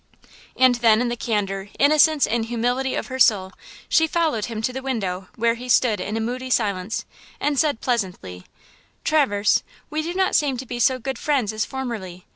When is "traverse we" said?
9.03-10.01